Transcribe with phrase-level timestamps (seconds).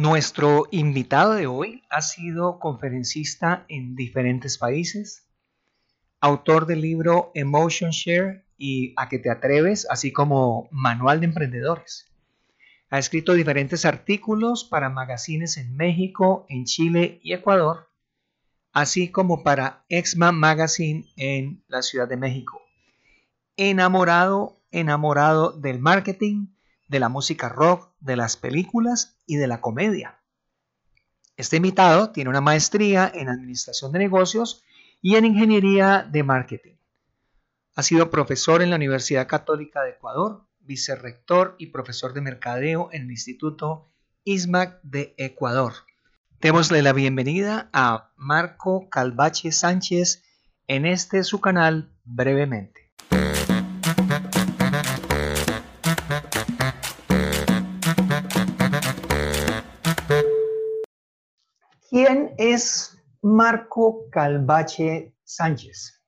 [0.00, 5.28] Nuestro invitado de hoy ha sido conferencista en diferentes países,
[6.20, 12.08] autor del libro Emotion Share y A que te atreves, así como Manual de Emprendedores.
[12.88, 17.90] Ha escrito diferentes artículos para magazines en México, en Chile y Ecuador,
[18.72, 22.58] así como para Exma Magazine en la Ciudad de México.
[23.58, 26.46] Enamorado, enamorado del marketing,
[26.90, 30.18] de la música rock, de las películas y de la comedia.
[31.36, 34.64] Este invitado tiene una maestría en Administración de Negocios
[35.00, 36.74] y en Ingeniería de Marketing.
[37.76, 43.02] Ha sido profesor en la Universidad Católica de Ecuador, vicerrector y profesor de mercadeo en
[43.02, 43.88] el Instituto
[44.24, 45.74] ISMAC de Ecuador.
[46.40, 50.24] Démosle la bienvenida a Marco Calvache Sánchez
[50.66, 52.90] en este su canal brevemente.
[61.90, 66.00] ¿Quién es Marco Calvache Sánchez?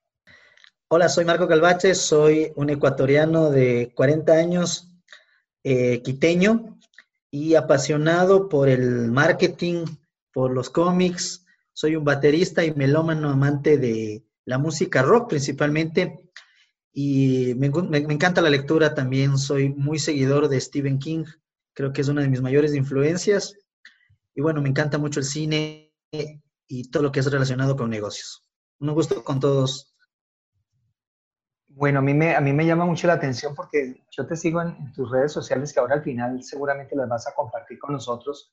[0.87, 4.93] Hola, soy Marco Calvache, soy un ecuatoriano de 40 años,
[5.65, 6.79] eh, quiteño
[7.33, 9.87] y apasionado por el marketing,
[10.33, 11.45] por los cómics.
[11.73, 16.31] Soy un baterista y melómano amante de la música rock principalmente.
[16.93, 19.37] Y me, me encanta la lectura también.
[19.37, 21.25] Soy muy seguidor de Stephen King.
[21.75, 23.57] Creo que es una de mis mayores influencias.
[24.35, 25.93] Y bueno, me encanta mucho el cine
[26.67, 28.47] y todo lo que es relacionado con negocios.
[28.81, 29.95] Un gusto con todos.
[31.69, 34.61] Bueno, a mí me, a mí me llama mucho la atención porque yo te sigo
[34.61, 38.53] en, tus redes sociales que ahora al final seguramente las vas a compartir con nosotros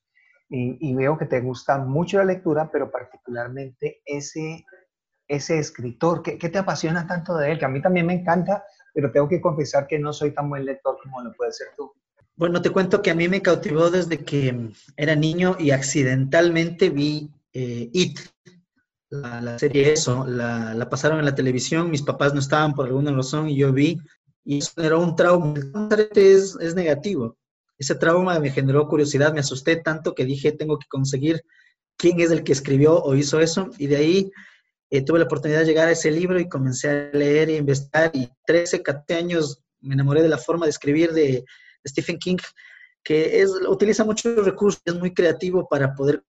[0.51, 4.65] y, veo que te gusta mucho la lectura, pero particularmente ese,
[5.27, 6.23] ese escritor.
[6.23, 7.59] ¿Qué, ¿Qué te apasiona tanto de él?
[7.59, 8.63] Que a mí también me encanta,
[8.93, 11.93] pero tengo que confesar que no soy tan buen lector como lo puedes ser tú.
[12.39, 17.29] Bueno, te cuento que a mí me cautivó desde que era niño y accidentalmente vi
[17.51, 18.17] eh, It,
[19.09, 23.49] la, serie Eso, la, pasaron en la televisión, mis papás no estaban por alguna razón
[23.49, 23.99] y yo vi,
[24.45, 25.53] y eso era un trauma.
[26.15, 27.35] Es, es negativo.
[27.77, 31.43] Ese trauma me generó curiosidad, me asusté tanto que dije, tengo que conseguir
[31.97, 34.31] quién es el que escribió o hizo eso, y de ahí
[34.91, 38.11] eh, tuve la oportunidad de llegar a ese libro y comencé a leer e investigar,
[38.13, 41.43] y 13, 14 años me enamoré de la forma de escribir de
[41.87, 42.37] Stephen King,
[43.03, 46.23] que es, utiliza muchos recursos, es muy creativo para poder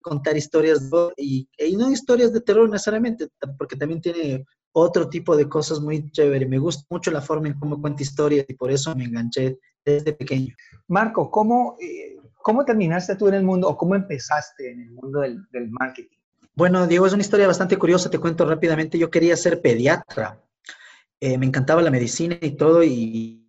[0.00, 0.80] contar historias
[1.16, 3.28] y, y, no historias de terror necesariamente,
[3.58, 6.46] porque también tiene otro tipo de cosas muy chévere.
[6.46, 10.12] Me gusta mucho la forma en cómo cuenta historias y por eso me enganché desde
[10.12, 10.54] pequeño.
[10.88, 15.20] Marco, ¿cómo, eh, ¿cómo terminaste tú en el mundo o cómo empezaste en el mundo
[15.20, 16.18] del, del marketing?
[16.56, 18.98] Bueno, Diego, es una historia bastante curiosa, te cuento rápidamente.
[18.98, 20.40] Yo quería ser pediatra.
[21.20, 23.43] Eh, me encantaba la medicina y todo y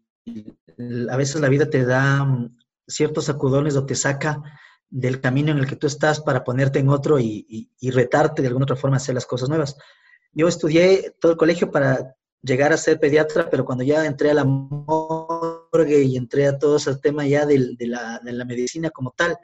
[1.10, 4.42] a veces la vida te da mm, ciertos sacudones o te saca
[4.90, 8.64] del camino en el que tú estás para ponerte en otro y, retarte de alguna
[8.64, 9.76] otra forma a hacer las cosas nuevas.
[10.32, 14.36] Yo estudié todo el colegio para llegar a ser pediatra, pero cuando ya entré a
[14.36, 19.38] la morgue y entré a todo ese tema ya de, la, medicina como tal,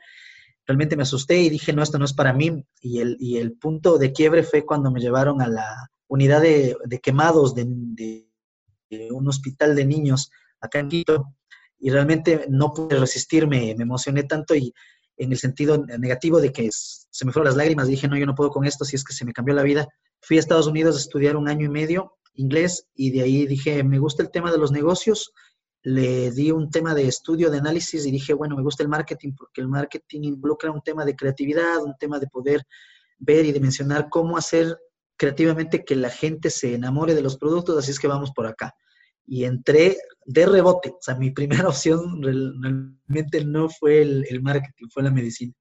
[0.66, 2.63] realmente me asusté y dije, no, esto no es para mí.
[2.80, 3.00] Y
[3.38, 9.12] el, punto de quiebre fue cuando me llevaron a la unidad de, quemados de, de,
[9.12, 10.30] un hospital de niños
[10.61, 11.25] acá en Quito
[11.79, 14.72] y realmente no pude resistirme, me emocioné tanto y
[15.17, 18.35] en el sentido negativo de que se me fueron las lágrimas, dije, no, yo no
[18.35, 19.88] puedo con esto, si es que se me cambió la vida.
[20.21, 23.83] Fui a Estados Unidos a estudiar un año y medio inglés y de ahí dije,
[23.83, 25.31] me gusta el tema de los negocios,
[25.83, 29.33] le di un tema de estudio, de análisis y dije, bueno, me gusta el marketing
[29.35, 32.63] porque el marketing involucra un tema de creatividad, un tema de poder
[33.17, 34.77] ver y dimensionar cómo hacer
[35.17, 38.75] creativamente que la gente se enamore de los productos, así es que vamos por acá
[39.25, 40.89] y entré de rebote.
[40.89, 45.53] O sea, mi primera opción realmente no fue el, marketing, fue la medicina.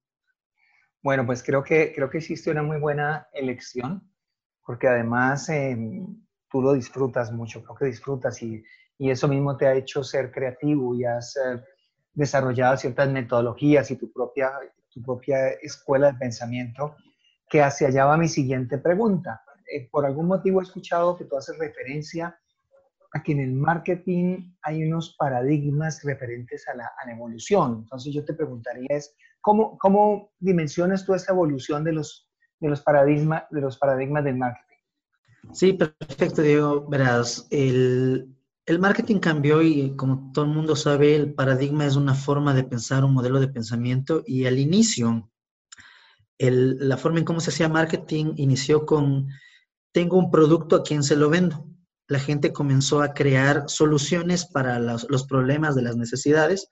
[1.03, 4.07] Bueno, pues creo que, creo que hiciste una muy buena elección,
[4.63, 6.05] porque además em,
[6.49, 8.63] tú lo disfrutas mucho, creo que disfrutas y,
[8.99, 11.59] y, eso mismo te ha hecho ser creativo y has eh,
[12.13, 14.51] desarrollado ciertas metodologías y tu propia,
[14.89, 16.95] tu propia escuela de pensamiento,
[17.49, 19.41] que hacia allá va mi siguiente pregunta.
[19.73, 22.39] Eh, por algún motivo he escuchado que tú haces referencia
[23.13, 27.79] aquí en el marketing hay unos paradigmas referentes a la, evolución.
[27.83, 32.29] Entonces yo te preguntaría es, ¿cómo, ¿cómo, dimensionas tú esta evolución de los,
[32.59, 34.77] de los, paradigma, de los paradigmas del marketing?
[35.51, 36.87] Sí, perfecto, Diego.
[36.87, 38.33] Verás, el,
[38.65, 42.63] el marketing cambió y como todo el mundo sabe, el paradigma es una forma de
[42.63, 45.29] pensar, un modelo de pensamiento y al inicio,
[46.37, 49.27] el, la forma en cómo se hacía marketing inició con,
[49.91, 51.67] tengo un producto a quien se lo vendo
[52.11, 56.67] la gente comenzó a crear soluciones para los, problemas de las necesidades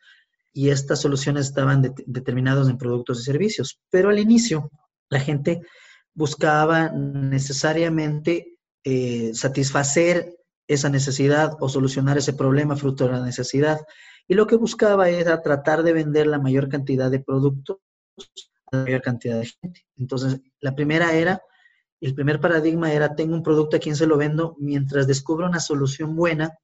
[0.51, 3.79] y estas soluciones estaban determinadas en productos y servicios.
[3.89, 4.69] Pero al inicio,
[5.09, 5.61] la gente
[6.13, 10.35] buscaba necesariamente eh, satisfacer
[10.67, 13.79] esa necesidad o solucionar ese problema fruto de la necesidad.
[14.27, 17.77] Y lo que buscaba era tratar de vender la mayor cantidad de productos
[18.73, 19.85] a la mayor cantidad de gente.
[19.95, 21.41] Entonces, la primera era,
[22.07, 25.59] el primer paradigma era, tengo un producto a quien se lo vendo, mientras descubro una
[25.59, 26.57] solución buena,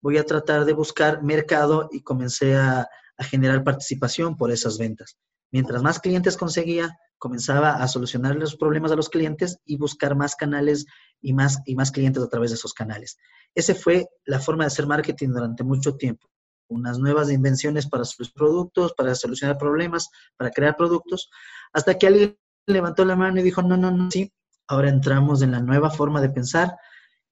[0.00, 5.16] voy a tratar de buscar mercado y comencé a, a generar participación por esas ventas.
[5.50, 10.34] Mientras más clientes conseguía, comenzaba a solucionar los problemas a los clientes y buscar más
[10.34, 10.84] canales
[11.20, 13.18] y más, y más clientes a través de esos canales.
[13.54, 16.28] Esa fue la forma de hacer marketing durante mucho tiempo.
[16.68, 21.30] Unas nuevas invenciones para sus productos, para solucionar problemas, para crear productos,
[21.72, 24.32] hasta que alguien levantó la mano y dijo, no, no, no, sí,
[24.68, 26.76] ahora entramos en la nueva forma de pensar.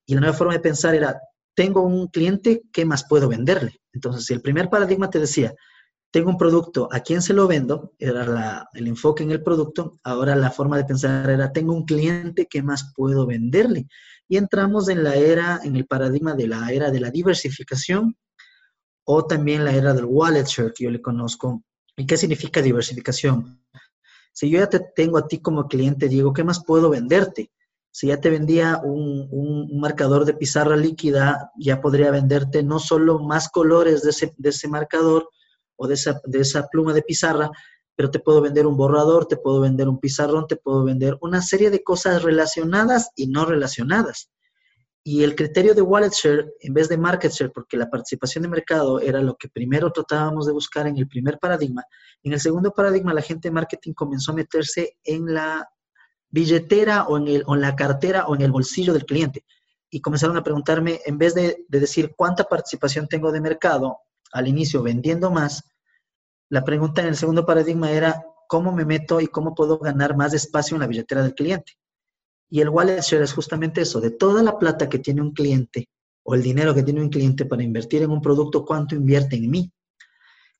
[0.05, 1.19] Y la nueva forma de pensar era,
[1.55, 3.79] tengo un cliente, ¿qué más puedo venderle?
[3.93, 5.53] Entonces, si el primer paradigma te decía,
[6.11, 7.93] tengo un producto, ¿a quién se lo vendo?
[7.97, 9.99] Era el enfoque en el producto.
[10.03, 13.87] Ahora la forma de pensar era, tengo un cliente, ¿qué más puedo venderle?
[14.27, 18.15] Y entramos en la era, en el paradigma de la era de la diversificación
[19.05, 21.63] o también la era del wallet share yo le conozco.
[21.95, 23.63] ¿Y qué significa diversificación?
[24.33, 27.51] Si yo ya te tengo a ti como cliente, Diego, ¿qué más puedo venderte?
[27.91, 33.19] Si ya te vendía un, un marcador de pizarra líquida, ya podría venderte no solo
[33.19, 35.29] más colores de ese, de ese marcador,
[35.75, 37.51] o de esa, de esa pluma de pizarra,
[37.95, 41.41] pero te puedo vender un borrador, te puedo vender un pizarrón, te puedo vender una
[41.41, 44.29] serie de cosas relacionadas y no relacionadas.
[45.05, 48.47] Y el criterio de wallet share, en vez de market share, porque la participación de
[48.47, 51.83] mercado era lo que primero tratábamos de buscar en el primer paradigma,
[52.23, 55.69] en el segundo paradigma la gente de marketing comenzó a meterse en la
[56.29, 59.45] billetera o en, el, en la cartera o en el bolsillo del cliente.
[59.89, 63.99] Y comenzaron a preguntarme, en vez de, de decir cuánta participación tengo de mercado
[64.31, 65.63] al inicio vendiendo más,
[66.49, 70.33] la pregunta en el segundo paradigma era cómo me meto y cómo puedo ganar más
[70.33, 71.73] espacio en la billetera del cliente.
[72.49, 75.89] Y el wallet share es justamente eso, de toda la plata que tiene un cliente
[76.23, 79.49] o el dinero que tiene un cliente para invertir en un producto, cuánto invierte en
[79.49, 79.71] mí.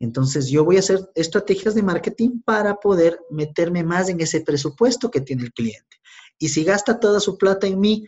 [0.03, 5.09] Entonces yo voy a hacer estrategias de marketing para poder meterme más en ese presupuesto
[5.09, 5.97] que tiene el cliente.
[6.37, 8.05] Y si gasta toda su plata en mí,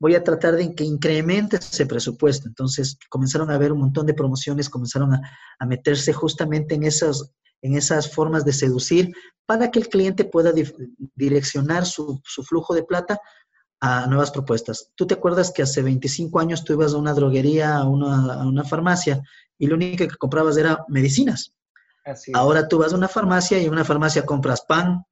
[0.00, 2.48] voy a tratar de que incremente ese presupuesto.
[2.48, 7.30] Entonces comenzaron a haber un montón de promociones, comenzaron a, meterse justamente en esas,
[7.62, 9.14] en esas formas de seducir
[9.46, 10.52] para que el cliente pueda
[11.14, 13.20] direccionar su, flujo de plata
[13.80, 14.90] a nuevas propuestas.
[14.96, 18.64] Tú te acuerdas que hace 25 años tú ibas a una droguería, una, a una
[18.64, 19.22] farmacia,
[19.58, 21.52] y lo único que comprabas era medicinas.
[22.34, 25.04] Ahora tú vas a una farmacia y en una farmacia compras pan,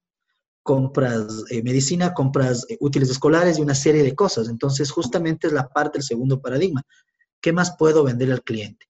[0.62, 4.48] compras eh, medicina, compras eh, útiles escolares y una serie de cosas.
[4.48, 6.82] Entonces, justamente es la parte del segundo paradigma.
[7.40, 8.86] ¿Qué más puedo vender al cliente?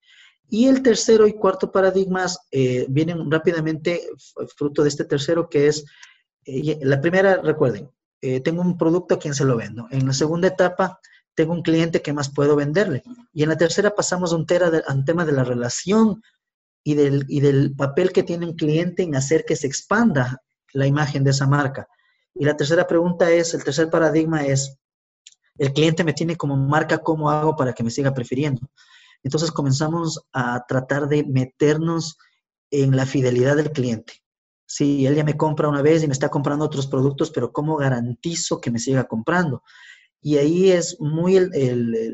[0.49, 4.07] Y el tercero y cuarto paradigmas eh, vienen rápidamente
[4.57, 5.85] fruto de este tercero, que es,
[6.47, 7.91] la primera, recuerden,
[8.21, 9.87] tengo un producto a quien se lo vendo.
[9.91, 11.01] En la segunda etapa,
[11.35, 13.03] tengo un cliente que más puedo venderle.
[13.33, 14.47] Y en la tercera pasamos a un,
[14.89, 16.23] un tema de la relación
[16.83, 20.43] y del, y del papel que tiene un cliente en hacer que se expanda
[20.73, 21.89] la imagen de esa marca.
[22.35, 24.77] Y la tercera pregunta es, el tercer paradigma es,
[25.57, 28.69] el cliente me tiene como marca, ¿cómo hago para que me siga prefiriendo?
[29.23, 32.19] Entonces comenzamos a tratar de meternos
[32.71, 34.23] en la fidelidad del cliente.
[34.67, 37.77] Si él ya me compra una vez y me está comprando otros productos, pero ¿cómo
[37.77, 39.63] garantizo que me siga comprando?
[40.27, 41.51] Y ahí es muy el,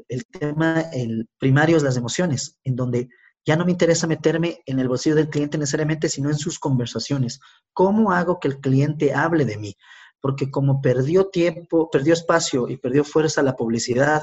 [0.08, 3.08] el, tema, el primario es las emociones, en donde
[3.46, 7.38] ya no me interesa meterme en el bolsillo del cliente necesariamente, sino en sus conversaciones.
[7.72, 9.76] ¿Cómo hago que el cliente hable de mí?
[10.20, 14.22] Porque como perdió tiempo, perdió espacio y perdió fuerza la publicidad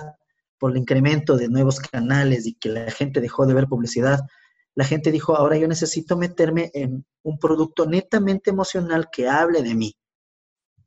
[0.60, 4.20] por el incremento de nuevos canales y que la gente dejó de ver publicidad,
[4.76, 9.76] la gente dijo, ahora yo necesito meterme en un producto netamente emocional que hable de
[9.76, 9.96] mí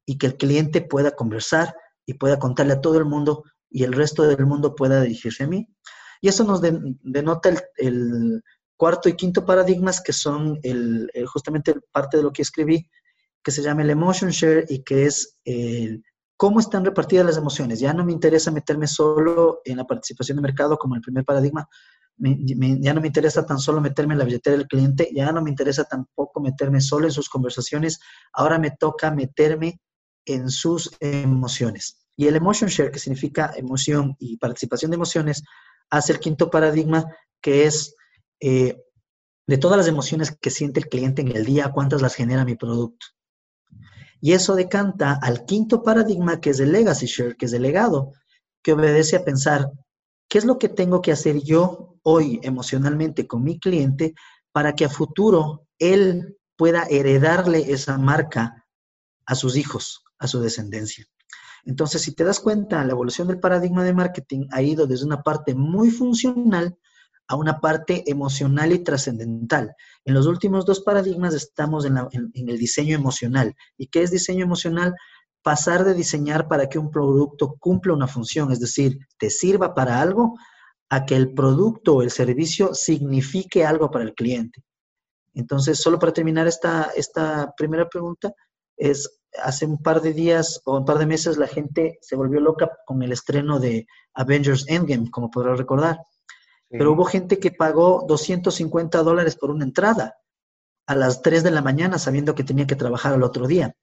[0.04, 1.74] y que el cliente pueda conversar
[2.10, 5.46] y pueda contarle a todo el mundo y el resto del mundo pueda dirigirse a
[5.46, 5.68] mí.
[6.20, 8.42] Y eso nos denota el,
[8.76, 12.90] cuarto y quinto paradigmas, que son el, justamente parte de lo que escribí,
[13.44, 15.38] que se llama el emotion share y que es
[16.36, 17.78] cómo están repartidas las emociones.
[17.78, 21.68] Ya no me interesa meterme solo en la participación de mercado como el primer paradigma,
[22.16, 25.50] ya no me interesa tan solo meterme en la billetera del cliente, ya no me
[25.50, 28.00] interesa tampoco meterme solo en sus conversaciones,
[28.32, 29.80] ahora me toca meterme
[30.24, 31.98] en sus emociones.
[32.16, 35.42] Y el emotion share, que significa emoción y participación de emociones,
[35.88, 37.04] hace el quinto paradigma,
[37.40, 37.94] que es
[38.40, 38.76] eh,
[39.46, 42.56] de todas las emociones que siente el cliente en el día, cuántas las genera mi
[42.56, 43.06] producto.
[44.20, 48.12] Y eso decanta al quinto paradigma, que es el legacy share, que es el legado,
[48.62, 49.70] que obedece a pensar,
[50.28, 54.14] ¿qué es lo que tengo que hacer yo hoy emocionalmente con mi cliente
[54.52, 58.66] para que a futuro él pueda heredarle esa marca
[59.26, 61.04] a sus hijos, a su descendencia.
[61.64, 65.22] Entonces, si te das cuenta, la evolución del paradigma de marketing ha ido desde una
[65.22, 66.78] parte muy funcional
[67.26, 69.74] a una parte emocional y trascendental.
[70.04, 71.96] En los últimos dos paradigmas estamos en,
[72.34, 73.54] el diseño emocional.
[73.76, 74.94] ¿Y qué es diseño emocional?
[75.42, 80.00] Pasar de diseñar para que un producto cumpla una función, es decir, te sirva para
[80.00, 80.34] algo,
[80.88, 84.64] a que el producto o el servicio signifique algo para el cliente.
[85.32, 88.32] Entonces, solo para terminar esta, esta primera pregunta,
[88.76, 92.40] es hace un par de días o un par de meses la gente se volvió
[92.40, 96.00] loca con el estreno de Avengers Endgame, como podrás recordar.
[96.68, 100.16] Pero hubo gente que pagó 250 dólares por una entrada
[100.86, 103.74] a las 3 de la mañana sabiendo que tenía que trabajar al otro día.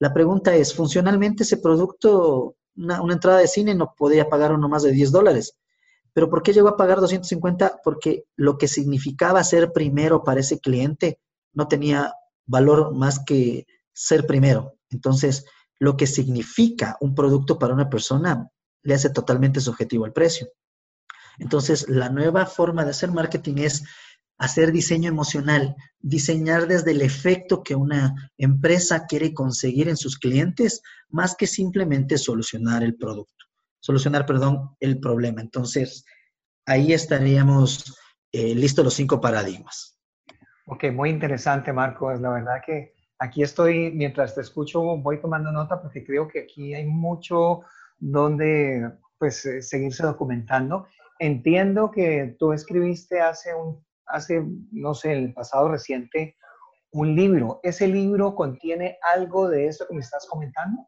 [0.00, 4.82] La pregunta es, funcionalmente ese producto, una, entrada de cine no podía pagar uno más
[4.82, 5.56] de 10 dólares.
[6.12, 7.80] ¿Pero por qué llegó a pagar 250?
[7.84, 11.20] Porque lo que significaba ser primero para ese cliente
[11.52, 12.14] no tenía
[12.46, 14.74] valor más que ser primero.
[14.94, 15.44] Entonces,
[15.78, 18.48] lo que significa un producto para una persona
[18.82, 20.48] le hace totalmente subjetivo al precio.
[21.38, 23.84] Entonces, la nueva forma de hacer marketing es
[24.38, 30.82] hacer diseño emocional, diseñar desde el efecto que una empresa quiere conseguir en sus clientes,
[31.08, 33.44] más que simplemente solucionar el producto,
[33.80, 35.40] solucionar, perdón, el problema.
[35.40, 36.04] Entonces,
[36.66, 37.96] ahí estaríamos
[38.32, 39.98] eh, listos los cinco paradigmas.
[40.66, 42.10] Ok, muy interesante, Marco.
[42.10, 46.40] Es la verdad que aquí estoy, mientras te escucho, voy tomando nota porque creo que
[46.40, 47.62] aquí hay mucho
[47.98, 50.86] donde pues eh, seguirse documentando
[51.18, 56.36] entiendo que tú escribiste hace un, hace, no sé, el pasado reciente,
[56.92, 57.60] un libro.
[57.62, 60.86] ¿Ese libro contiene algo de eso que me estás comentando?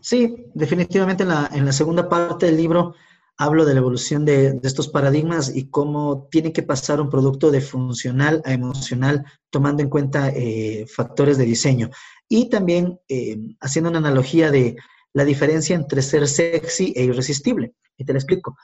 [0.00, 2.94] Sí, definitivamente en la, en la segunda parte del libro
[3.36, 7.60] hablo de la evolución de, estos paradigmas y cómo tiene que pasar un producto de
[7.60, 11.90] funcional a emocional, tomando en cuenta eh, factores de diseño.
[12.28, 14.76] Y también eh, haciendo una analogía de
[15.12, 17.74] la diferencia entre ser sexy e irresistible.
[17.96, 18.56] Y te lo explico.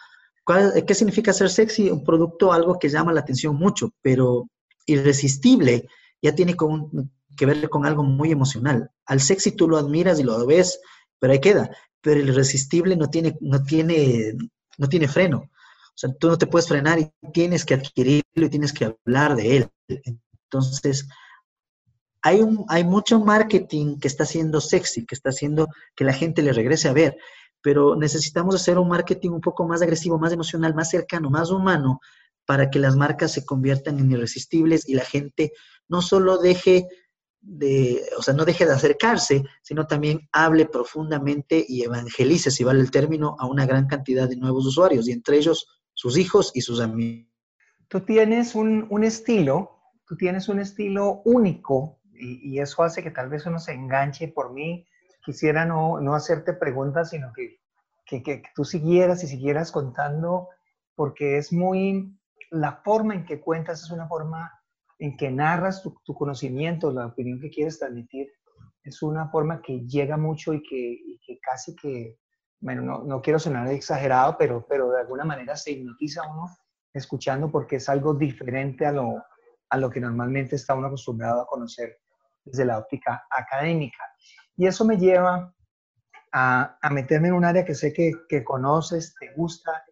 [0.87, 1.91] ¿Qué significa ser sexy?
[1.91, 4.49] Un producto, algo que llama la atención mucho, pero
[4.87, 5.89] irresistible
[6.21, 6.57] ya tiene
[7.37, 8.91] que ver con algo muy emocional.
[9.07, 10.81] Al sexy tú lo admiras y lo ves,
[11.19, 11.71] pero ahí queda.
[12.01, 14.35] Pero el irresistible no tiene, no tiene,
[14.81, 15.39] no tiene freno.
[15.39, 19.37] O sea, tú no te puedes frenar y tienes que adquirirlo y tienes que hablar
[19.37, 19.69] de él.
[20.47, 21.07] Entonces,
[22.23, 26.43] hay, un, hay mucho marketing que está haciendo sexy, que está haciendo que la gente
[26.43, 27.17] le regrese a ver
[27.63, 32.01] pero necesitamos hacer un marketing un poco más agresivo, más emocional, más cercano, más humano,
[32.47, 35.53] para que las marcas se conviertan en irresistibles y la gente
[35.89, 36.87] no solo deje
[37.41, 42.81] de, o sea, no deje de acercarse, sino también hable profundamente y evangelice, si vale
[42.81, 46.61] el término, a una gran cantidad de nuevos usuarios, y entre ellos sus hijos y
[46.61, 47.29] sus amigos.
[47.89, 53.31] Tú tienes un, estilo, tú tienes un estilo único, y, y, eso hace que tal
[53.31, 54.87] vez uno se enganche por mí
[55.25, 57.61] quisiera no, no hacerte preguntas, sino que,
[58.05, 60.49] que, que, tú siguieras y siguieras contando,
[60.95, 62.19] porque es muy,
[62.51, 64.60] la forma en que cuentas es una forma
[65.01, 68.29] en que narras tu, conocimiento, la opinión que quieres transmitir,
[68.85, 72.19] es una forma que llega mucho y que, que casi que,
[72.61, 76.49] bueno, no, no, quiero sonar exagerado, pero, pero de alguna manera se hipnotiza uno
[76.93, 79.23] escuchando porque es algo diferente a lo,
[79.71, 81.99] a lo que normalmente está uno acostumbrado a conocer
[82.45, 84.05] desde la óptica académica.
[84.57, 85.55] Y eso me lleva
[86.33, 89.83] a, meterme en un área que sé que, conoces, te gusta,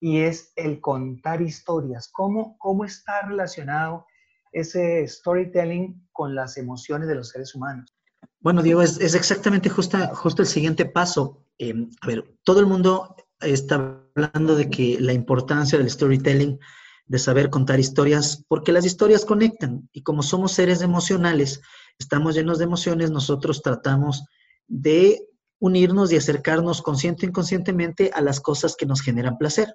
[0.00, 2.10] y es el contar historias.
[2.12, 4.06] ¿Cómo, cómo está relacionado
[4.52, 7.94] ese storytelling con las emociones de los seres humanos?
[8.40, 9.98] Bueno, Diego, es, exactamente justo,
[10.38, 11.44] el siguiente paso.
[11.58, 16.58] Em, a ver, todo el mundo está hablando de que la importancia del storytelling,
[17.06, 21.60] de saber contar historias, porque las historias conectan y como somos seres emocionales,
[21.98, 24.24] estamos llenos de emociones, nosotros tratamos
[24.66, 25.26] de
[25.58, 29.74] unirnos y acercarnos consciente e inconscientemente a las cosas que nos generan placer.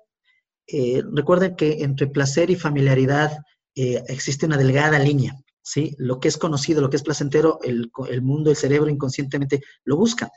[0.68, 3.38] Eh, recuerden que entre placer y familiaridad
[3.76, 5.96] eh, existe una delgada línea, ¿sí?
[5.98, 7.90] Lo que es conocido, lo que es placentero, el,
[8.22, 10.32] mundo, el cerebro inconscientemente lo busca.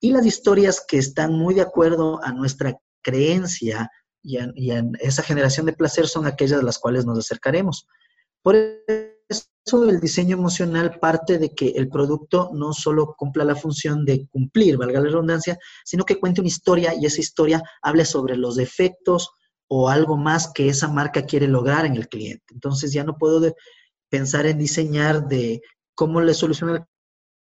[0.00, 3.90] Y las historias que están muy de acuerdo a nuestra creencia
[4.22, 4.52] y a,
[5.00, 7.86] esa generación de placer son aquellas a las cuales nos acercaremos.
[8.42, 14.04] Por eso el diseño emocional parte de que el producto no solo cumpla la función
[14.04, 18.36] de cumplir, valga la redundancia, sino que cuente una historia y esa historia hable sobre
[18.36, 19.32] los defectos
[19.68, 22.54] o algo más que esa marca quiere lograr en el cliente.
[22.54, 23.54] Entonces ya no puedo
[24.08, 25.60] pensar en diseñar de
[25.94, 26.86] cómo le soluciona al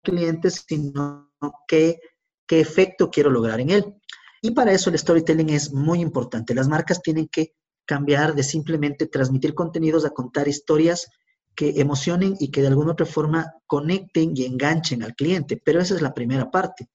[0.02, 1.30] cliente, sino
[1.68, 2.00] qué,
[2.46, 3.94] qué efecto quiero lograr en él.
[4.40, 6.54] Y para eso el storytelling es muy importante.
[6.54, 7.54] Las marcas tienen que
[7.84, 11.08] cambiar de simplemente transmitir contenidos a contar historias
[11.54, 15.60] que emocionen y que de alguna otra forma conecten y enganchen al cliente.
[15.62, 16.88] Pero esa es la primera parte.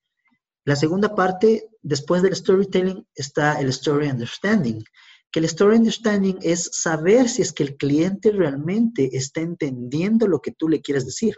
[0.64, 4.84] La segunda parte, después del storytelling, está el story understanding,
[5.32, 10.42] que el story understanding es saber si es que el cliente realmente está entendiendo lo
[10.42, 11.36] que tú le quieres decir.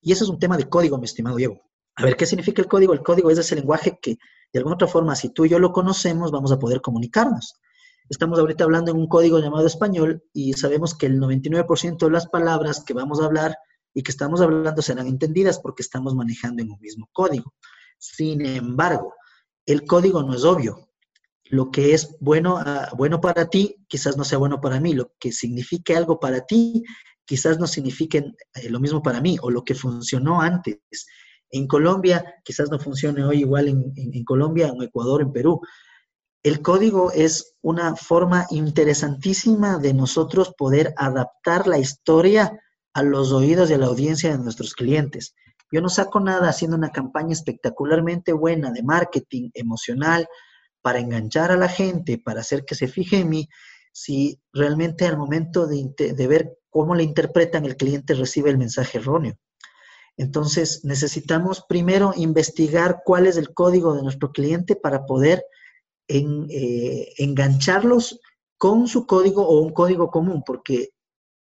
[0.00, 1.60] Y eso es un tema de código, mi estimado Diego.
[1.96, 2.92] A ver, ¿qué significa el código?
[2.92, 4.18] El código es ese lenguaje que,
[4.52, 7.56] de alguna otra forma, si tú y yo lo conocemos, vamos a poder comunicarnos.
[8.08, 12.28] Estamos ahorita hablando en un código llamado español y sabemos que el 99% de las
[12.28, 13.56] palabras que vamos a hablar
[13.92, 17.52] y que estamos hablando serán entendidas porque estamos manejando en un mismo código.
[17.98, 19.14] Sin embargo,
[19.66, 20.87] el código no es obvio.
[21.50, 24.92] Lo que es bueno, ah, bueno para ti quizás no sea bueno para mí.
[24.94, 26.84] Lo que signifique algo para ti
[27.24, 30.78] quizás no signifique eh, lo mismo para mí o lo que funcionó antes
[31.50, 35.60] en Colombia, quizás no funcione hoy igual en, Colombia, en Ecuador, en Perú.
[36.42, 42.52] El código es una forma interesantísima de nosotros poder adaptar la historia
[42.94, 45.34] a los oídos y a la audiencia de nuestros clientes.
[45.70, 50.28] Yo no saco nada haciendo una campaña espectacularmente buena de marketing emocional
[50.88, 53.46] para enganchar a la gente, para hacer que se fije en mí,
[53.92, 59.36] si realmente al momento de, ver cómo le interpretan, el cliente recibe el mensaje erróneo.
[60.16, 65.44] Entonces, necesitamos primero investigar cuál es el código de nuestro cliente para poder
[66.08, 68.18] eh, engancharlos
[68.56, 70.94] con su código o un código común, porque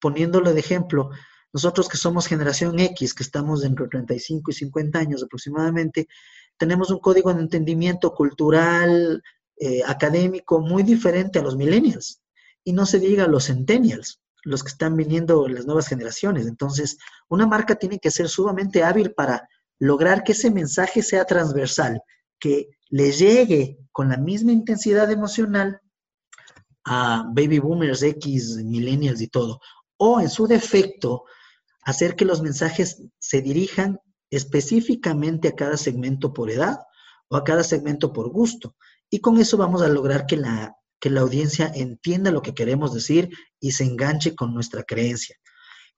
[0.02, 1.12] poniéndolo de ejemplo,
[1.54, 6.08] nosotros que somos generación X, que estamos entre 35 y 50 años aproximadamente,
[6.58, 9.24] tenemos un código de entendimiento cultural,
[9.58, 12.22] eh, académico muy diferente a los millennials.
[12.64, 16.46] Y no se diga a los centennials los que están viniendo las nuevas generaciones.
[16.48, 16.98] Entonces,
[17.30, 19.48] una marca tiene que ser sumamente hábil para
[19.80, 22.02] lograr que ese mensaje sea transversal,
[22.40, 25.82] que le llegue con la misma intensidad emocional
[26.86, 29.60] a baby boomers, X, millennials y todo.
[29.98, 31.26] O en su defecto,
[31.82, 36.80] hacer que los mensajes se dirijan específicamente a cada segmento por edad
[37.28, 38.76] o a cada segmento por gusto.
[39.10, 42.92] Y con eso vamos a lograr que la que la audiencia entienda lo que queremos
[42.92, 45.36] decir y se enganche con nuestra creencia.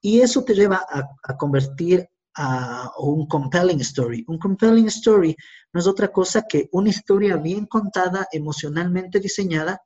[0.01, 4.25] Y eso te lleva a, convertir a un compelling story.
[4.27, 5.35] Un compelling story
[5.71, 9.81] no es otra cosa que una historia bien contada, emocionalmente diseñada,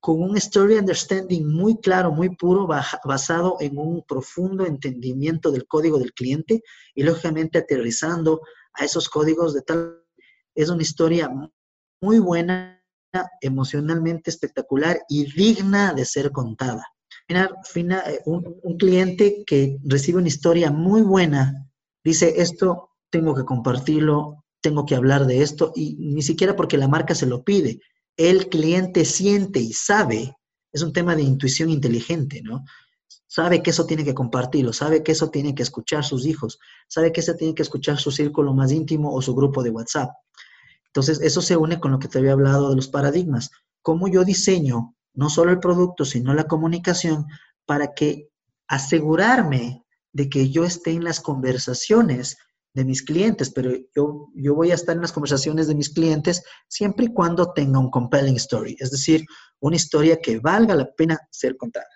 [0.00, 2.66] con un story understanding muy claro, muy puro,
[3.04, 6.62] basado en un profundo entendimiento del código del cliente
[6.94, 8.40] y lógicamente aterrizando
[8.72, 10.02] a esos códigos de tal.
[10.54, 11.30] Es una historia
[12.00, 12.82] muy buena
[13.40, 16.86] emocionalmente espectacular y digna de ser contada.
[17.28, 21.70] Eh, un, cliente que recibe una historia muy buena
[22.02, 26.88] dice, esto tengo que compartirlo, tengo que hablar de esto, y ni siquiera porque la
[26.88, 27.80] marca se lo pide.
[28.16, 30.36] El cliente siente y sabe,
[30.72, 32.64] es un tema de intuición inteligente, ¿no?
[33.26, 37.12] Sabe que eso tiene que compartirlo, sabe que eso tiene que escuchar sus hijos, sabe
[37.12, 40.10] que eso tiene que escuchar su círculo más íntimo o su grupo de WhatsApp.
[40.86, 43.50] Entonces, eso se une con lo que te había hablado de los paradigmas.
[43.82, 47.26] Cómo yo diseño no solo el producto, sino la comunicación
[47.66, 48.28] para que
[48.66, 52.36] asegurarme de que yo esté en las conversaciones
[52.72, 56.44] de mis clientes, pero yo, yo voy a estar en las conversaciones de mis clientes
[56.68, 59.24] siempre y cuando tenga un compelling story, es decir,
[59.58, 61.86] una historia que valga la pena ser contada.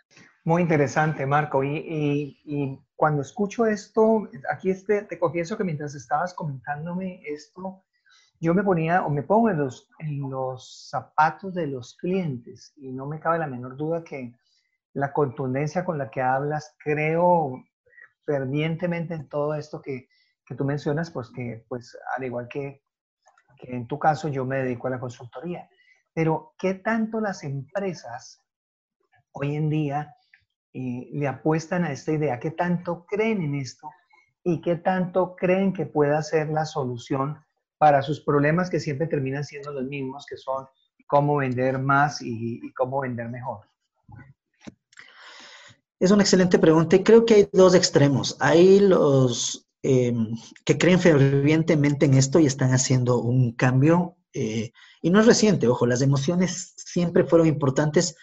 [0.45, 1.65] Muy interesante, Marco.
[1.65, 7.83] Y, y, cuando escucho esto, aquí este, te confieso que mientras estabas comentándome esto,
[8.41, 12.93] yo me ponía o me pongo en los, en los zapatos de los clientes y
[12.93, 14.33] no me cabe la menor duda que
[14.93, 17.65] la contundencia con la que hablas, creo
[18.25, 20.09] fervientemente en todo esto que,
[20.47, 22.83] que tú mencionas, pues que pues al igual que,
[23.59, 25.69] que en tu caso yo me dedico a la consultoría.
[26.15, 28.41] Pero, ¿qué tanto las empresas
[29.33, 30.15] hoy en día
[30.73, 32.39] eh, le apuestan a esta idea?
[32.39, 33.91] ¿Qué tanto creen en esto?
[34.45, 37.45] ¿Y qué tanto creen que pueda ser la solución
[37.79, 40.67] para sus problemas que siempre terminan siendo los mismos, que son
[41.07, 43.67] cómo vender más y, cómo vender mejor?
[45.99, 48.37] Es una excelente pregunta y creo que hay dos extremos.
[48.41, 54.17] Hay los em, que creen fervientemente en esto y están haciendo un cambio.
[54.33, 58.17] Eh, y no es reciente, ojo, las emociones siempre fueron importantes,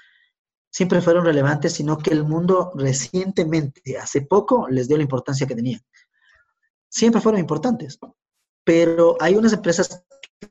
[0.69, 5.55] siempre fueron relevantes, sino que el mundo recientemente, hace poco, les dio la importancia que
[5.55, 5.81] tenían.
[6.89, 7.99] Siempre fueron importantes
[8.63, 10.03] pero hay unas empresas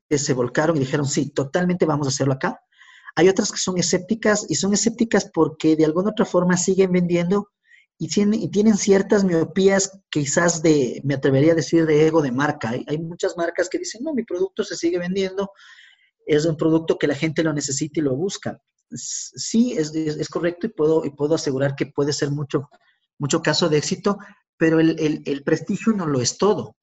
[0.09, 2.61] que se volcaron y dijeron, sí, totalmente vamos a hacerlo acá.
[3.16, 7.51] Hay otras que son escépticas y son escépticas porque de alguna otra forma siguen vendiendo
[8.02, 12.32] y tienen, y tienen ciertas miopías, quizás de, me atrevería a decir, de ego de
[12.32, 12.70] marca.
[12.70, 15.52] Hay, muchas marcas que dicen, no, mi producto se sigue vendiendo,
[16.24, 18.58] es un producto que la gente lo necesita y lo busca.
[18.90, 22.70] sí, es, correcto y puedo, y puedo asegurar que puede ser mucho,
[23.18, 24.16] mucho caso de éxito,
[24.56, 26.76] pero el, el prestigio no lo es todo.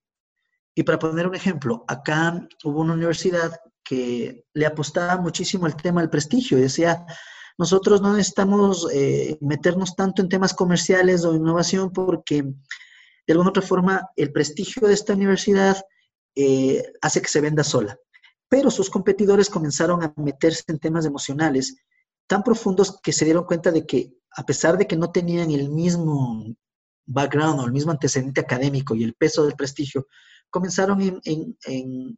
[0.76, 6.02] Y para poner un ejemplo, acá hubo una universidad que le apostaba muchísimo al tema
[6.02, 7.08] del prestigio decía,
[7.58, 13.64] nosotros no necesitamos eh, meternos tanto en temas comerciales o innovación porque de alguna otra
[13.64, 15.84] forma el prestigio de esta universidad
[16.36, 17.98] eh, hace que se venda sola.
[18.48, 21.76] Pero sus competidores comenzaron a meterse en temas emocionales
[22.28, 25.70] tan profundos que se dieron cuenta de que a pesar de que no tenían el
[25.70, 26.46] mismo
[27.06, 30.08] background o el mismo antecedente académico y el peso del prestigio,
[30.50, 32.18] comenzaron en,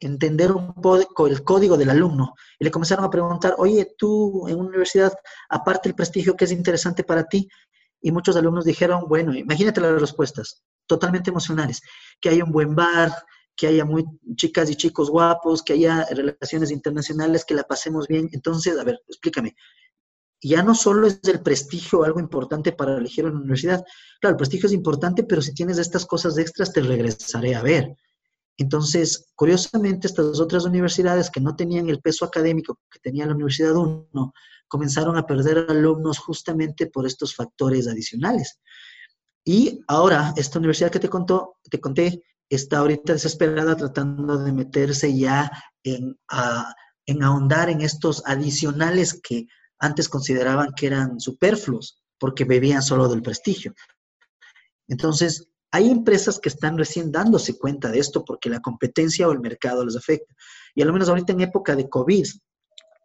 [0.00, 4.56] entender un poco el código del alumno y le comenzaron a preguntar, oye, tú en
[4.58, 5.12] una universidad,
[5.48, 7.48] aparte del prestigio, ¿qué es interesante para ti?
[8.00, 11.80] Y muchos alumnos dijeron, bueno, imagínate las respuestas, totalmente emocionales,
[12.20, 13.12] que haya un buen bar,
[13.56, 14.04] que haya muy
[14.36, 18.28] chicas y chicos guapos, que haya relaciones internacionales, que la pasemos bien.
[18.32, 19.54] Entonces, a ver, explícame.
[20.42, 23.82] Ya no solo es el prestigio algo importante para elegir una universidad.
[24.20, 27.96] Claro, el prestigio es importante, pero si tienes estas cosas extras, te regresaré a ver.
[28.56, 33.74] Entonces, curiosamente, estas otras universidades que no tenían el peso académico que tenía la Universidad
[33.74, 34.32] 1,
[34.68, 38.60] comenzaron a perder alumnos justamente por estos factores adicionales.
[39.44, 45.16] Y ahora, esta universidad que te, contó, te conté está ahorita desesperada tratando de meterse
[45.16, 45.50] ya
[45.82, 46.18] en,
[47.06, 49.46] en ahondar en estos adicionales que
[49.78, 53.74] antes consideraban que eran superfluos porque bebían solo del prestigio.
[54.88, 59.40] Entonces, hay empresas que están recién dándose cuenta de esto porque la competencia o el
[59.40, 60.32] mercado les afecta.
[60.72, 62.24] Y al menos ahorita en época de COVID,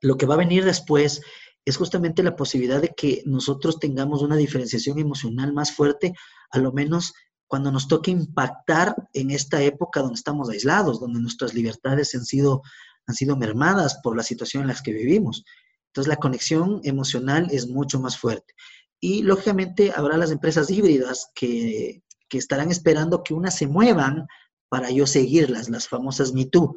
[0.01, 1.19] lo que va a venir después
[1.65, 6.13] es justamente la posibilidad de que nosotros tengamos una diferenciación emocional más fuerte,
[6.51, 7.15] a lo menos
[7.47, 12.61] cuando nos toque impactar en esta época donde estamos aislados, donde nuestras libertades han sido,
[13.07, 15.43] han sido mermadas por la situación en la que vivimos.
[15.87, 18.53] Entonces la conexión emocional es mucho más fuerte.
[18.99, 24.27] Y lógicamente habrá las empresas híbridas que que estarán esperando que unas se muevan
[24.69, 26.75] para yo seguirlas, las famosas Me Too.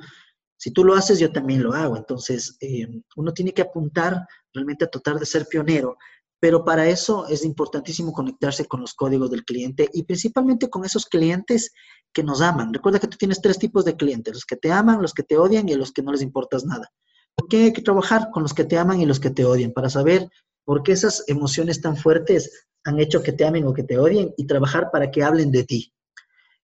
[0.57, 1.97] Si tú lo haces, yo también lo hago.
[1.97, 5.97] Entonces, eh, uno tiene que apuntar realmente a tratar de ser pionero,
[6.41, 11.07] pero para eso es importantísimo conectarse con los códigos del cliente y principalmente con esos
[11.07, 11.73] clientes
[12.12, 12.73] que nos aman.
[12.73, 15.37] Recuerda que tú tienes tres tipos de clientes, los que te aman, los que te
[15.37, 16.91] odian y los que no les importas nada.
[17.35, 19.73] ¿Por qué hay que trabajar con los que te aman y los que te odian?
[19.73, 20.29] Para saber
[20.64, 24.33] por qué esas emociones tan fuertes han hecho que te amen o que te odien
[24.37, 25.92] y trabajar para que hablen de ti.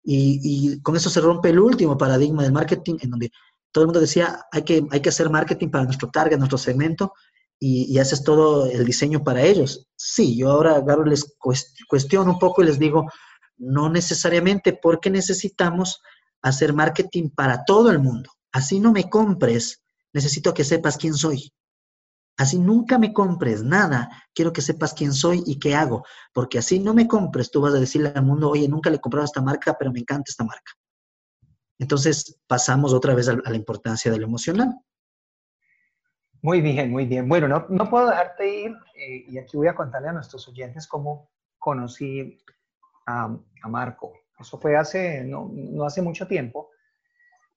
[0.03, 3.31] Y, con eso se rompe el último paradigma del marketing, en donde
[3.73, 7.13] todo el mundo decía, hay que, hay que hacer marketing para nuestro target, nuestro segmento,
[7.59, 9.87] y, haces todo el diseño para ellos.
[9.95, 11.35] Sí, yo ahora agarro, les
[11.87, 13.05] cuestiono un poco y les digo,
[13.57, 16.01] no necesariamente porque necesitamos
[16.41, 18.31] hacer marketing para todo el mundo.
[18.51, 19.83] Así no me compres,
[20.13, 21.51] necesito que sepas quién soy.
[22.37, 26.79] Así nunca me compres nada, quiero que sepas quién soy y qué hago, porque así
[26.79, 29.41] no me compres, tú vas a decirle al mundo, oye, nunca le he comprado esta
[29.41, 30.71] marca, pero me encanta esta marca.
[31.79, 34.79] Entonces pasamos otra vez a, la importancia de lo emocional.
[36.43, 37.27] Muy bien, muy bien.
[37.27, 40.87] Bueno, no, no puedo dejarte ir eh, y aquí voy a contarle a nuestros oyentes
[40.87, 42.37] cómo conocí
[43.07, 44.13] a, Marco.
[44.39, 45.51] Eso fue hace, no,
[45.83, 46.69] hace mucho tiempo.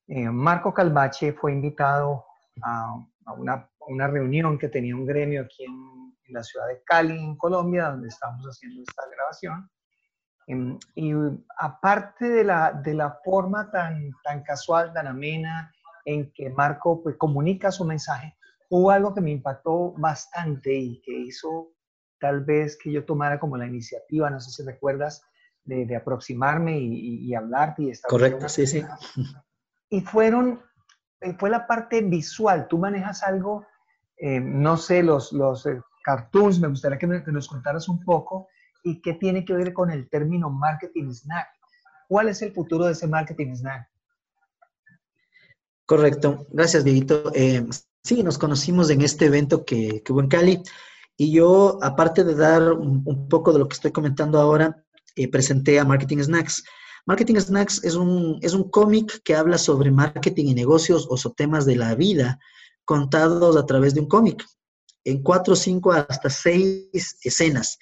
[0.09, 2.25] Eh, Marco Calvache fue invitado
[2.63, 6.01] a, a una una reunión que tenía un gremio aquí en,
[6.33, 9.69] la ciudad de Cali, en Colombia, donde estamos haciendo esta grabación.
[10.47, 11.13] Em, y
[11.59, 15.73] aparte de la, de la forma tan, tan casual, tan amena,
[16.05, 18.37] en que Marco pues, comunica su mensaje,
[18.69, 21.73] hubo algo que me impactó bastante y que hizo
[22.21, 25.23] tal vez que yo tomara como la iniciativa, no sé si recuerdas,
[25.65, 28.09] de, de aproximarme y, y, hablarte y estar.
[28.09, 28.85] Correcto, sí, sí.
[29.89, 30.63] Y fueron,
[31.39, 32.69] fue la parte visual.
[32.69, 33.67] Tú manejas algo
[34.21, 38.49] eh, no sé, los, los eh, cartoons, me gustaría que, nos contaras un poco
[38.85, 41.49] y qué tiene que ver con el término marketing snack.
[42.07, 43.89] ¿Cuál es el futuro de ese marketing snack?
[45.87, 47.33] Correcto, gracias, Dieguito.
[47.35, 47.67] Eh,
[48.05, 50.63] sí, nos conocimos en este evento que, que, hubo en Cali
[51.17, 54.85] y yo, aparte de dar un, poco de lo que estoy comentando ahora,
[55.33, 56.63] presenté a Marketing Snacks.
[57.07, 61.35] Marketing Snacks es un, es un cómic que habla sobre marketing y negocios o sobre
[61.37, 62.39] temas de la vida
[62.91, 64.45] contados a través de un cómic,
[65.05, 67.79] en cuatro, cinco, hasta seis escenas.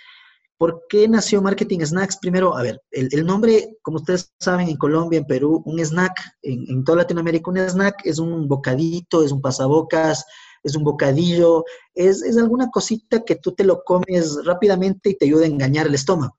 [0.58, 2.18] ¿Por qué nació Marketing Snacks?
[2.18, 6.84] Primero, a ver, el, nombre, como ustedes saben, en Colombia, en Perú, un snack, en,
[6.84, 10.26] toda Latinoamérica, un snack es un bocadito, es un pasabocas,
[10.62, 15.44] es un bocadillo, es, alguna cosita que tú te lo comes rápidamente y te ayuda
[15.44, 16.36] a engañar el estómago,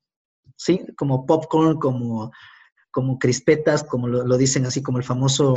[0.57, 0.85] ¿sí?
[0.95, 2.31] Como popcorn, como,
[2.91, 5.55] como crispetas, como lo, dicen así, como el famoso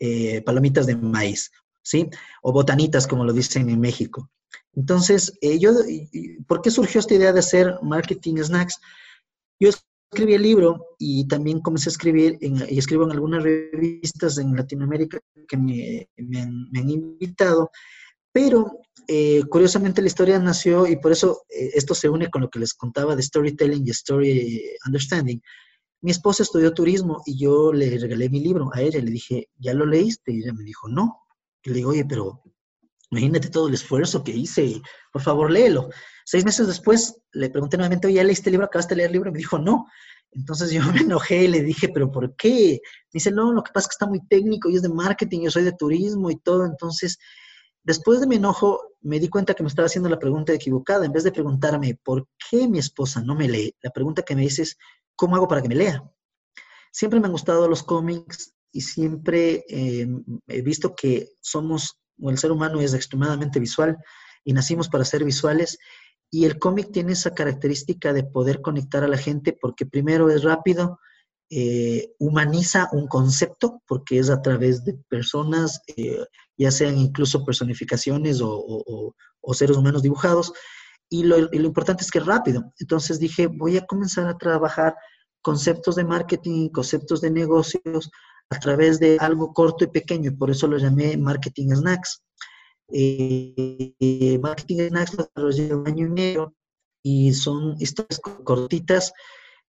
[0.00, 1.52] eh, palomitas de maíz.
[1.84, 2.08] ¿Sí?
[2.42, 4.30] O botanitas, como lo dicen en México.
[4.72, 5.72] Entonces, eh, yo,
[6.48, 8.80] ¿por qué surgió esta idea de hacer marketing snacks?
[9.60, 9.70] Yo
[10.10, 15.20] escribí el libro y también comencé a escribir y escribo en algunas revistas en Latinoamérica
[15.46, 16.08] que me,
[16.40, 17.70] han, invitado,
[18.32, 22.50] pero eh, curiosamente la historia nació y por eso eh, esto se une con lo
[22.50, 25.40] que les contaba de storytelling y story understanding.
[26.00, 29.00] Mi esposa estudió turismo y yo le regalé mi libro a ella.
[29.00, 30.32] Le dije, ¿ya lo leíste?
[30.32, 31.23] Y ella me dijo, no.
[31.64, 32.42] Y le digo, oye, pero
[33.10, 34.80] imagínate todo el esfuerzo que hice.
[35.12, 35.88] Por favor, léelo.
[36.24, 38.66] Seis meses después le pregunté nuevamente, oye, ¿ya leíste el libro?
[38.66, 39.30] ¿Acabaste de leer el libro?
[39.30, 39.86] Y me dijo, no.
[40.30, 42.80] Entonces yo me enojé y le dije, ¿pero por qué?
[43.12, 45.50] Dice, no, lo que pasa es que está muy técnico y es de marketing, yo
[45.50, 46.66] soy de turismo y todo.
[46.66, 47.18] Entonces,
[47.82, 51.06] después de mi enojo, me di cuenta que me estaba haciendo la pregunta equivocada.
[51.06, 53.74] En vez de preguntarme, ¿por qué mi esposa no me lee?
[53.82, 54.76] La pregunta que me dice es,
[55.16, 56.02] ¿cómo hago para que me lea?
[56.90, 60.08] Siempre me han gustado los cómics y siempre eh,
[60.48, 63.96] he visto que somos, o el ser humano es extremadamente visual
[64.44, 65.78] y nacimos para ser visuales.
[66.28, 70.42] Y el cómic tiene esa característica de poder conectar a la gente porque primero es
[70.42, 70.98] rápido,
[71.50, 76.26] eh, humaniza un concepto porque es a través de personas, eh,
[76.58, 79.14] ya sean incluso personificaciones o,
[79.52, 80.52] seres humanos dibujados,
[81.08, 82.72] y lo, importante es que es rápido.
[82.80, 84.96] Entonces dije, voy a comenzar a trabajar
[85.42, 88.10] conceptos de marketing, conceptos de negocios
[88.54, 92.22] a través de algo corto y pequeño, por eso lo llamé Marketing Snacks.
[92.92, 96.54] Eh, marketing Snacks lo desarrollé un año y medio
[97.02, 99.12] y son historias cortitas,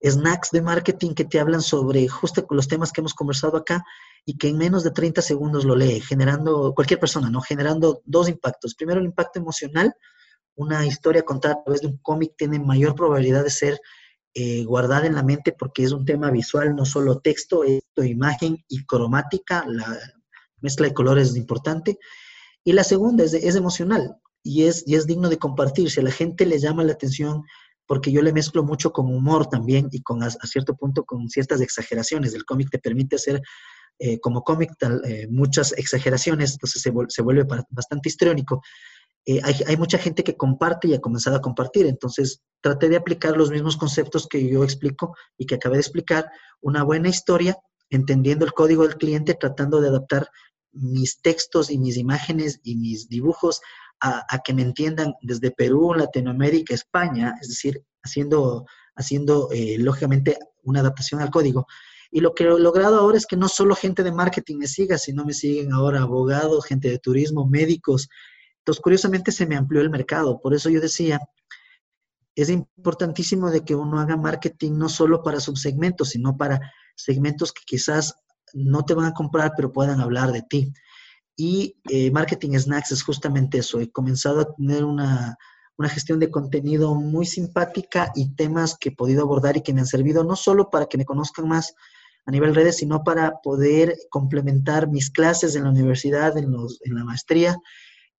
[0.04, 3.84] snacks de marketing que te hablan sobre justo los temas que hemos conversado acá
[4.26, 7.42] y que en menos de 30 segundos lo lee, generando, cualquier persona, ¿no?
[7.42, 8.76] Generando dos impactos.
[8.76, 9.94] Primero, el impacto emocional.
[10.56, 13.80] Una historia contada a través de un cómic tiene mayor probabilidad de ser
[14.36, 17.64] eh, guardada en la mente porque es un tema visual, no solo texto,
[18.02, 20.00] imagen y cromática, la
[20.62, 22.00] mezcla de colores es importante.
[22.64, 25.92] Y la segunda es, es emocional y es, y es digno de compartir.
[25.92, 27.44] Si a la gente le llama la atención,
[27.86, 31.62] porque yo le mezclo mucho con humor también y con a, cierto punto con ciertas
[31.62, 32.34] exageraciones.
[32.34, 33.42] El cómic te permite hacer
[34.00, 34.72] eh, como cómic
[35.06, 38.62] eh, muchas exageraciones, entonces se, se vuelve bastante histriónico.
[39.26, 42.98] Eh, hay, hay, mucha gente que comparte y ha comenzado a compartir, entonces traté de
[42.98, 46.30] aplicar los mismos conceptos que yo explico y que acabé de explicar,
[46.60, 47.58] una buena historia,
[47.96, 50.28] entendiendo el código del cliente, tratando de adaptar
[50.72, 53.62] mis textos y mis imágenes y mis dibujos
[54.02, 61.22] a, que me entiendan desde Perú, Latinoamérica, España, es decir, haciendo, haciendo lógicamente una adaptación
[61.22, 61.68] al código
[62.14, 65.00] y lo que he logrado ahora es que no solo gente de marketing me siga,
[65.00, 68.08] sino me siguen ahora abogados, gente de turismo, médicos.
[68.60, 70.40] Entonces, curiosamente se me amplió el mercado.
[70.40, 71.20] Por eso yo decía,
[72.36, 76.60] es importantísimo de que uno haga marketing no solo para subsegmentos, sino para
[76.96, 78.16] segmentos que quizás
[78.54, 80.74] no te van a comprar, pero puedan hablar de ti.
[81.36, 83.80] Y eh, Marketing Snacks es justamente eso.
[83.80, 85.38] He comenzado a tener una,
[85.78, 89.82] una gestión de contenido muy simpática y temas que he podido abordar y que me
[89.82, 91.74] han servido no solo para que me conozcan más,
[92.26, 96.96] a nivel redes, sino para poder complementar mis clases en la universidad, en, los, en
[96.96, 97.58] la maestría,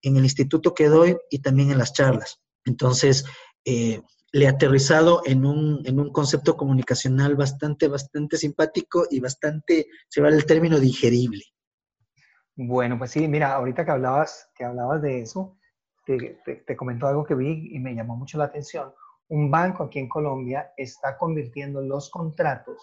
[0.03, 2.41] en el instituto que doy y también en las charlas.
[2.67, 3.25] Entonces,
[3.65, 10.21] eh, le aterrizado en un, en un concepto comunicacional bastante, bastante simpático y bastante, se
[10.21, 11.43] vale el término, digerible.
[12.57, 15.59] Bueno, pues sí, mira, ahorita que hablabas, que hablabas de eso,
[16.05, 18.93] te, te, te algo que vi y me llamó mucho la atención.
[19.29, 22.79] Un banco aquí en Colombia está convirtiendo los contratos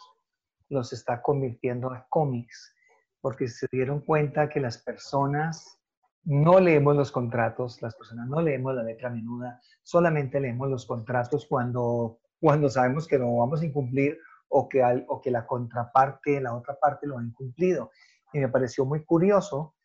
[0.72, 2.74] los está convirtiendo a cómics,
[3.20, 5.78] porque se dieron cuenta que las personas
[6.23, 11.45] no leemos los contratos, las personas no leemos la letra menuda, solamente leemos los contratos
[11.47, 14.17] cuando, cuando sabemos que lo vamos a incumplir
[14.49, 17.91] o que, o que la contraparte, la otra parte lo ha incumplido.
[18.34, 19.75] Y me pareció muy curioso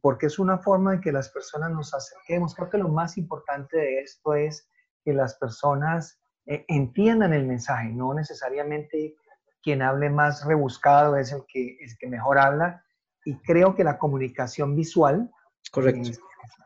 [0.00, 2.54] porque es una forma en que las personas nos acerquemos.
[2.54, 4.68] Creo que lo más importante de esto es
[5.04, 9.16] que las personas eh, entiendan el mensaje, no necesariamente
[9.62, 12.84] quien hable más rebuscado es el que, el que mejor habla
[13.24, 15.30] y creo que la comunicación visual
[15.72, 16.10] Correcto.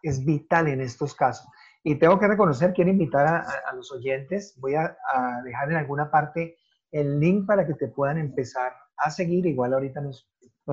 [0.03, 1.47] Es, vital en estos casos.
[1.83, 4.97] Y tengo que reconocer, quiero invitar a, los oyentes, voy a,
[5.45, 6.57] dejar en alguna parte
[6.91, 10.29] el link para que te puedan empezar a seguir, igual ahorita nos,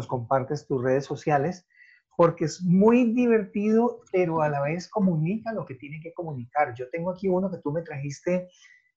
[0.07, 1.67] compartes tus redes sociales,
[2.17, 6.73] porque es muy divertido, pero a la vez comunica lo que tiene que comunicar.
[6.73, 8.49] Yo tengo aquí uno que tú me trajiste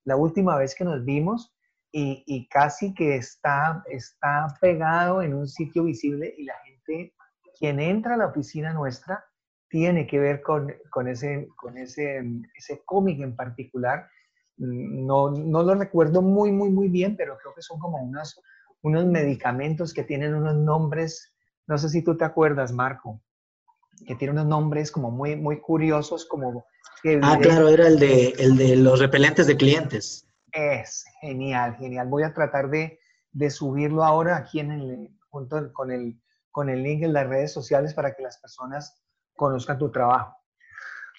[0.04, 1.54] la última vez que nos vimos,
[1.92, 7.14] y, casi que está, está pegado en un sitio visible y la gente,
[7.58, 9.24] quien entra a la oficina nuestra,
[9.68, 12.22] tiene que ver con, con ese, con ese,
[12.54, 14.08] ese cómic en particular.
[14.56, 18.40] No, no lo recuerdo muy, muy, muy bien, pero creo que son como unos,
[18.82, 21.34] unos medicamentos que tienen unos nombres.
[21.66, 23.20] No sé si tú te acuerdas, Marco.
[24.04, 26.66] que tiene unos nombres como muy, muy curiosos, como...
[27.22, 30.28] ah, claro, era el de, el de los repelentes de clientes.
[30.52, 32.08] Es genial, genial.
[32.08, 32.98] Voy a tratar de,
[33.32, 36.20] de subirlo ahora aquí en el, junto con el,
[36.56, 38.98] con el link en las redes sociales para que las personas
[39.34, 40.38] conozcan tu trabajo.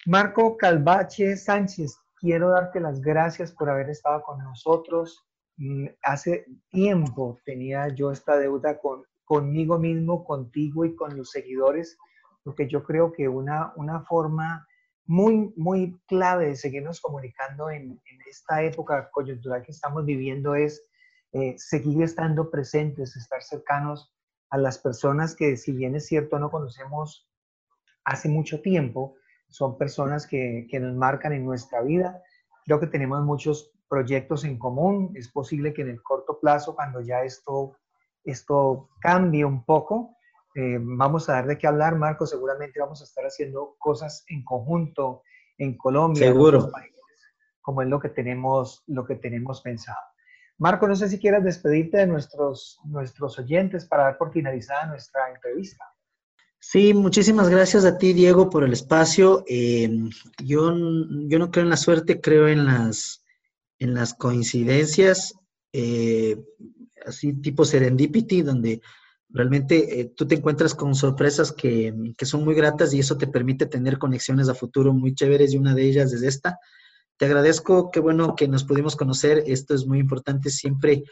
[0.04, 5.24] Marco Calvache Sánchez, quiero darte las gracias por haber estado con nosotros.
[5.56, 11.96] Mm, hace tiempo tenía yo esta deuda con, conmigo mismo, contigo y con los seguidores,
[12.42, 14.66] porque yo creo que una, una forma
[15.06, 20.82] muy, muy clave de seguirnos comunicando en, esta época coyuntural que estamos viviendo es
[21.30, 24.12] eh, seguir estando presentes, estar cercanos
[24.50, 27.28] a las personas que, si bien es cierto, no conocemos
[28.04, 29.16] hace mucho tiempo,
[29.48, 32.22] son personas que, que nos marcan en nuestra vida.
[32.64, 35.12] Creo que tenemos muchos proyectos en común.
[35.14, 37.76] Es posible que en el corto plazo, cuando ya esto,
[38.24, 40.16] esto cambie un poco,
[40.54, 42.26] eh, vamos a dar de qué hablar, Marco.
[42.26, 45.22] Seguramente vamos a estar haciendo cosas en conjunto
[45.56, 46.70] en Colombia, Seguro.
[47.60, 49.98] como es lo que tenemos, lo que tenemos pensado.
[50.58, 55.30] Marco, no sé si quieras despedirte de nuestros, nuestros oyentes para dar por finalizada nuestra
[55.32, 55.84] entrevista.
[56.60, 59.44] Sí, muchísimas gracias a ti, Diego, por el espacio.
[59.48, 59.88] Eh,
[60.44, 60.74] yo,
[61.28, 63.24] yo no creo en la suerte, creo en las,
[63.78, 65.34] en las coincidencias,
[65.72, 66.36] eh,
[67.06, 68.82] así tipo serendipity, donde
[69.28, 73.28] realmente eh, tú te encuentras con sorpresas que, que, son muy gratas y eso te
[73.28, 76.58] permite tener conexiones a futuro muy chéveres y una de ellas es esta.
[77.18, 81.02] Te agradezco, qué bueno que nos pudimos conocer, esto es muy importante, siempre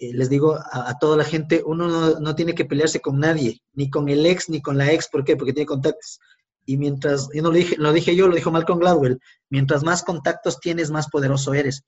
[0.00, 3.90] eh, les digo a, toda la gente, uno no, tiene que pelearse con nadie, ni
[3.90, 5.36] con el ex, ni con la ex, ¿por qué?
[5.36, 6.18] Porque tiene contactos.
[6.64, 10.02] Y mientras, yo no lo dije, lo dije yo, lo dijo Malcolm Gladwell, mientras más
[10.02, 11.82] contactos tienes, más poderoso eres.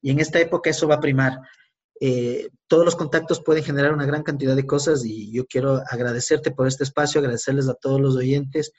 [0.00, 1.40] Y en esta época eso va a primar.
[2.00, 6.50] Eh, todos los contactos pueden generar una gran cantidad de cosas y yo quiero agradecerte
[6.50, 8.72] por este espacio, agradecerles a todos los oyentes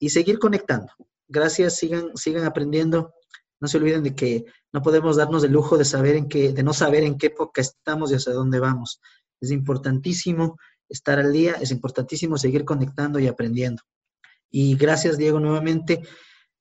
[0.00, 0.92] y seguir conectando.
[1.28, 3.12] Gracias, sigan, sigan aprendiendo.
[3.60, 6.62] No se olviden de que no podemos darnos el lujo de saber en qué, de
[6.62, 9.00] no saber en qué época estamos y hacia dónde vamos.
[9.40, 13.82] Es importantísimo estar al día, es importantísimo seguir conectando y aprendiendo.
[14.50, 16.02] Y gracias, Diego, nuevamente.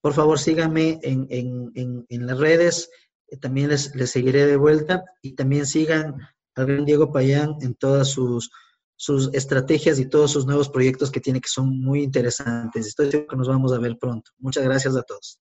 [0.01, 2.89] Por favor, síganme en, en, en, las redes.
[3.27, 5.03] Eh, también les, les, seguiré de vuelta.
[5.21, 6.15] Y también sigan
[6.55, 8.49] al gran Diego Payán en todas sus,
[8.95, 12.87] sus estrategias y todos sus nuevos proyectos que tiene, que son muy interesantes.
[12.87, 14.31] Estoy seguro que nos vamos a ver pronto.
[14.39, 15.39] Muchas gracias a todos.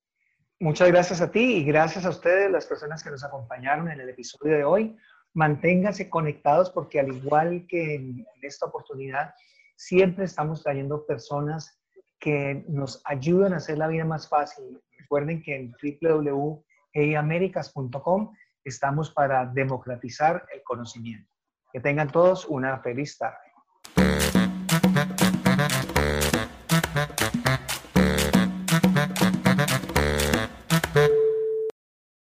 [0.64, 4.09] Muchas gracias a ti y gracias a ustedes, las personas que nos acompañaron en el
[4.09, 4.96] episodio de hoy.
[5.35, 9.35] Manténganse conectados porque al igual que en esta oportunidad,
[9.77, 11.79] siempre estamos trayendo personas
[12.18, 14.81] que nos ayudan a hacer la vida más fácil.
[14.96, 18.33] Recuerden que en www.heyamericas.com
[18.64, 21.31] estamos para democratizar el conocimiento.
[21.74, 23.43] Que tengan todos una feliz tarde.